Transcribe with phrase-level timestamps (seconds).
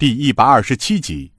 [0.00, 1.30] 第一百二十七集。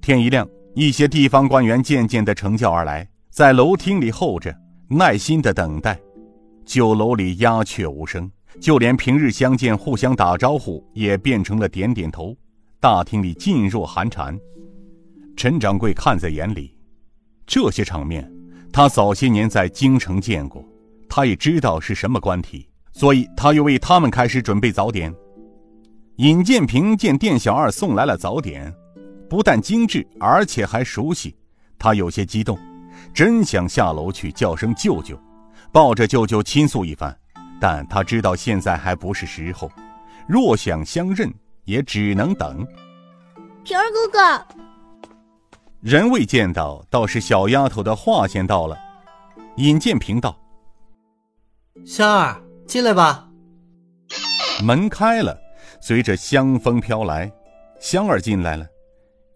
[0.00, 4.52] 天一亮，一些地方官员渐渐的乘轿而来，在楼厅里候着，
[4.88, 5.96] 耐心的等待。
[6.64, 8.28] 酒楼里鸦雀无声，
[8.60, 12.36] 就连平日相见互相打招呼也变成了点点头。
[12.80, 14.36] 大厅里噤若寒蝉。
[15.36, 16.76] 陈掌柜看在眼里，
[17.46, 18.28] 这些场面，
[18.72, 20.68] 他早些年在京城见过，
[21.08, 25.14] 他也知道是什么官体，所以他又为他们开始准备早点。
[26.16, 28.72] 尹建平见店小二送来了早点，
[29.28, 31.36] 不但精致，而且还熟悉，
[31.78, 32.58] 他有些激动，
[33.12, 35.18] 真想下楼去叫声舅舅，
[35.70, 37.14] 抱着舅舅倾诉一番。
[37.60, 39.70] 但他知道现在还不是时候，
[40.26, 41.30] 若想相认，
[41.64, 42.66] 也只能等。
[43.62, 44.46] 平儿哥哥，
[45.80, 48.78] 人未见到，倒是小丫头的话先到了。
[49.56, 50.34] 尹建平道
[51.84, 53.28] ：“香儿，进来吧。”
[54.64, 55.45] 门开了。
[55.86, 57.30] 随着香风飘来，
[57.78, 58.66] 香儿进来了。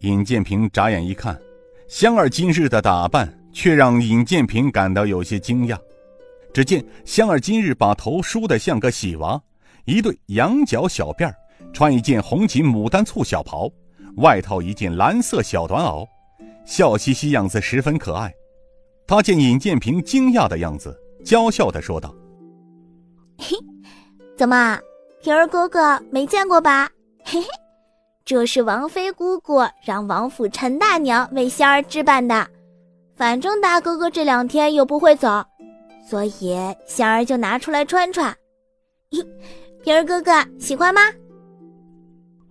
[0.00, 1.40] 尹建平眨眼一看，
[1.86, 5.78] 香儿今日的打扮却让尹建平感到有些惊讶。
[6.52, 9.40] 只见香儿今日把头梳得像个喜娃，
[9.84, 11.34] 一对羊角小辫儿，
[11.72, 13.70] 穿一件红锦牡丹簇小袍，
[14.16, 16.04] 外套一件蓝色小短袄，
[16.66, 18.34] 笑嘻嘻样子十分可爱。
[19.06, 22.12] 他见尹建平惊讶的样子，娇笑的说道
[23.38, 23.56] ：“嘿，
[24.36, 24.76] 怎么？”
[25.22, 26.88] 平儿哥哥没见过吧？
[27.24, 27.46] 嘿嘿，
[28.24, 32.46] 这是王妃姑姑让王府陈大娘为仙儿置办的。
[33.16, 35.44] 反正大哥哥这两天又不会走，
[36.08, 38.34] 所以仙儿就拿出来穿穿。
[39.82, 41.02] 平儿哥哥喜欢吗？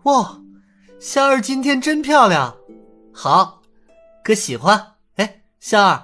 [0.04, 0.39] 哇，
[1.00, 2.56] 香儿今天真漂亮，
[3.11, 3.61] 好，
[4.23, 4.80] 哥喜欢。
[5.16, 6.00] 哎，香儿，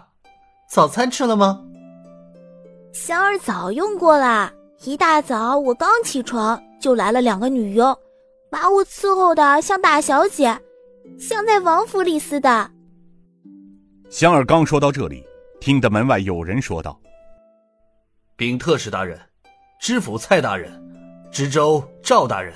[0.67, 1.61] 早餐吃了吗？
[2.91, 4.51] 香儿早用过了。
[4.83, 7.97] 一大早，我刚起床就来了两个女佣，
[8.51, 10.59] 把我伺候的像大小姐，
[11.17, 12.69] 像在王府里似的。
[14.09, 15.25] 香儿刚说到这里，
[15.59, 16.99] 听得门外有人说道
[18.35, 19.19] ：“禀特使大人，
[19.79, 20.71] 知府蔡大人，
[21.31, 22.53] 知州赵大人，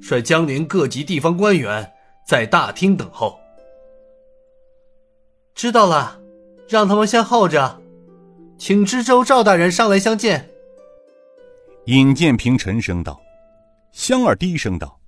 [0.00, 1.92] 率江宁各级地方官员
[2.26, 3.38] 在大厅等候。”
[5.54, 6.18] 知道了，
[6.66, 7.80] 让他们先候着，
[8.58, 10.50] 请知州赵大人上来相见。
[11.88, 13.18] 尹建平沉声道
[13.92, 15.00] ：“香儿低声道，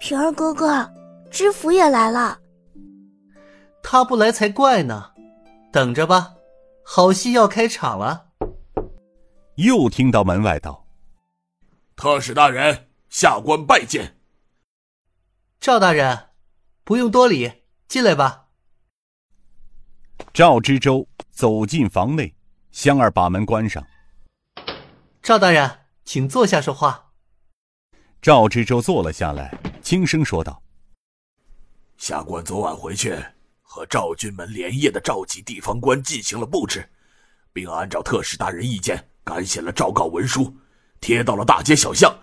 [0.00, 0.92] 平儿哥哥，
[1.30, 2.40] 知府也来了。
[3.80, 5.12] 他不来才怪呢，
[5.72, 6.34] 等着吧，
[6.84, 8.26] 好戏要开场了。”
[9.54, 10.84] 又听到门外道
[11.94, 14.18] ：“特使大人，下官拜见。”
[15.62, 16.30] 赵大人，
[16.82, 17.52] 不用多礼，
[17.86, 18.46] 进来吧。
[20.34, 22.34] 赵知州走进房内，
[22.72, 23.80] 香儿把门关上。
[25.26, 25.68] 赵大人，
[26.04, 27.10] 请坐下说话。
[28.22, 30.62] 赵知州坐了下来，轻声说道
[31.98, 33.20] ：“下官昨晚回去，
[33.60, 36.88] 和赵军门连夜的召集地方官进行了布置，
[37.52, 40.56] 并按照特使大人意见，赶写了诏告文书，
[41.00, 42.16] 贴到了大街小巷，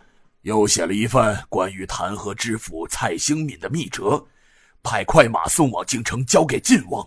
[0.44, 4.25] 又写了一份关于弹劾知府蔡兴敏的密折，
[4.81, 7.06] 派快马送往京城，交给晋王。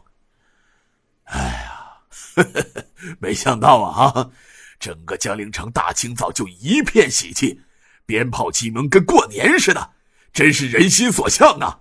[1.24, 2.44] 哎呀，
[3.18, 4.30] 没想到啊！”
[4.78, 7.62] 整个江陵城大清早就一片喜气，
[8.04, 9.92] 鞭炮齐鸣，跟过年似的，
[10.32, 11.80] 真是人心所向啊！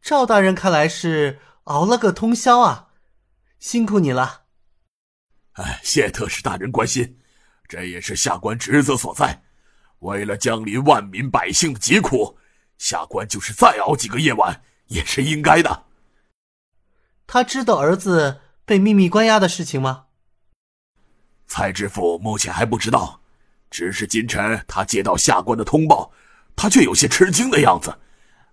[0.00, 2.88] 赵大人看来是熬了个通宵啊，
[3.58, 4.42] 辛苦你了。
[5.52, 7.18] 哎，谢特使大人关心，
[7.68, 9.42] 这也是下官职责所在。
[10.00, 12.38] 为了江陵万民百姓的疾苦，
[12.76, 15.84] 下官就是再熬几个夜晚也是应该的。
[17.26, 20.03] 他知道儿子被秘密关押的事情吗？
[21.46, 23.20] 蔡知府目前还不知道，
[23.70, 26.10] 只是今晨他接到下官的通报，
[26.56, 27.96] 他却有些吃惊的样子。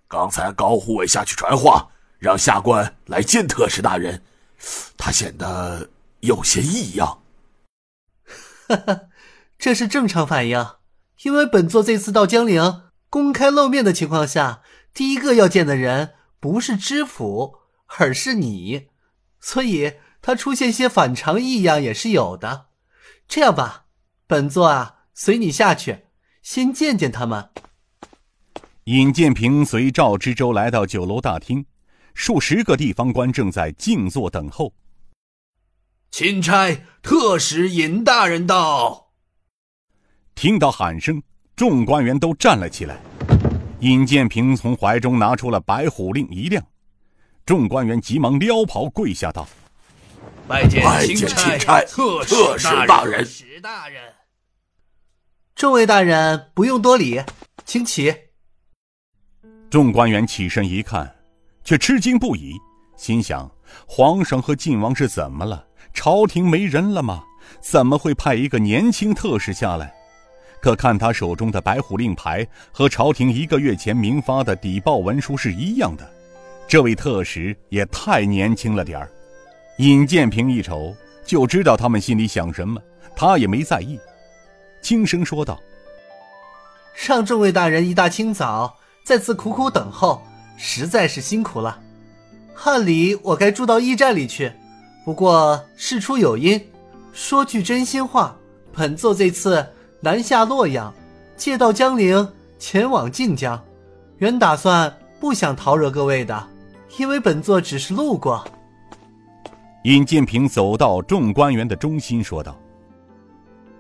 [0.07, 4.21] 刚才高护卫下去传话，让下官来见特使大人，
[4.97, 7.21] 他显得有些异样。
[8.67, 9.01] 哈哈，
[9.57, 10.65] 这是正常反应，
[11.23, 14.61] 因为本座这次到江陵公开露面的情况下，
[14.93, 17.59] 第一个要见的人不是知府，
[17.97, 18.89] 而是你，
[19.39, 22.67] 所以他出现些反常异样也是有的。
[23.31, 23.85] 这样吧，
[24.27, 25.99] 本座啊，随你下去，
[26.43, 27.49] 先见见他们。
[28.83, 31.65] 尹建平随赵知州来到酒楼大厅，
[32.13, 34.73] 数十个地方官正在静坐等候。
[36.11, 39.13] 钦差特使尹大人到。
[40.35, 41.23] 听到喊声，
[41.55, 42.99] 众官员都站了起来。
[43.79, 46.61] 尹建平从怀中拿出了白虎令一亮，
[47.45, 49.47] 众官员急忙撩袍跪下道。
[50.51, 50.83] 拜见
[51.15, 53.25] 钦差，特使大人。
[55.55, 57.21] 众位大人不用多礼，
[57.63, 58.13] 请起。
[59.69, 61.15] 众官员起身一看，
[61.63, 62.51] 却吃惊不已，
[62.97, 63.49] 心想：
[63.87, 65.65] 皇上和晋王是怎么了？
[65.93, 67.23] 朝廷没人了吗？
[67.61, 69.93] 怎么会派一个年轻特使下来？
[70.61, 76.13] 可看他手中的白虎令牌和朝廷一个月前明发的邸报文书是一样的，
[76.67, 79.09] 这位特使也太年轻了点儿。
[79.77, 80.95] 尹建平一瞅
[81.25, 82.81] 就知道他们心里想什么，
[83.15, 83.99] 他也没在意，
[84.81, 85.59] 轻声说道
[87.07, 90.21] ：“让众位大人一大清早在此苦苦等候，
[90.57, 91.79] 实在是辛苦了。
[92.63, 94.51] 按理我该住到驿站里去，
[95.03, 96.61] 不过事出有因。
[97.11, 98.35] 说句真心话，
[98.73, 99.65] 本座这次……”
[100.03, 100.91] 南下洛阳，
[101.37, 102.27] 借道江陵
[102.57, 103.63] 前往靖江，
[104.17, 106.47] 原打算不想讨惹各位的，
[106.97, 108.43] 因为本座只是路过。
[109.83, 112.59] 尹建平走到众官员的中心，说道：“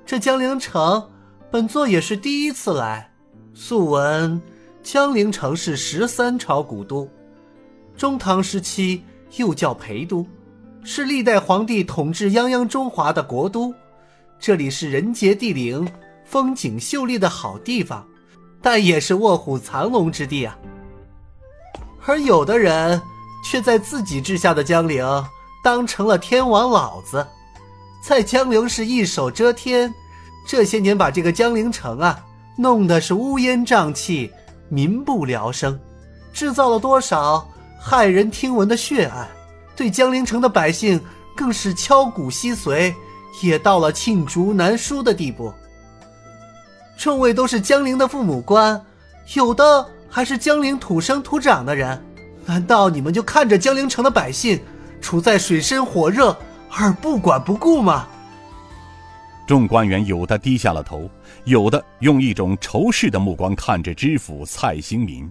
[0.05, 1.07] 这江陵城，
[1.51, 3.11] 本座也是第一次来。
[3.53, 4.41] 素闻
[4.81, 7.07] 江陵城是十三朝古都，
[7.95, 9.03] 中唐时期
[9.37, 10.25] 又叫陪都，
[10.83, 13.73] 是历代皇帝统治泱泱中华的国都。
[14.39, 15.87] 这里是人杰地灵。”
[16.23, 18.07] 风景秀丽的好地方，
[18.61, 20.57] 但也是卧虎藏龙之地啊。
[22.05, 23.01] 而有的人
[23.43, 25.05] 却在自己治下的江陵
[25.63, 27.25] 当成了天王老子，
[28.03, 29.93] 在江陵是一手遮天。
[30.47, 32.19] 这些年把这个江陵城啊
[32.57, 34.31] 弄得是乌烟瘴气、
[34.69, 35.79] 民不聊生，
[36.33, 37.47] 制造了多少
[37.81, 39.27] 骇人听闻的血案，
[39.75, 40.99] 对江陵城的百姓
[41.37, 42.93] 更是敲骨吸髓，
[43.43, 45.53] 也到了罄竹难书的地步。
[46.97, 48.83] 众位都是江陵的父母官，
[49.35, 52.03] 有的还是江陵土生土长的人，
[52.45, 54.59] 难道你们就看着江陵城的百姓
[55.01, 56.37] 处在水深火热
[56.69, 58.07] 而不管不顾吗？
[59.47, 61.09] 众官员有的低下了头，
[61.43, 65.29] 有的用一种仇视的目光看着知府蔡兴民。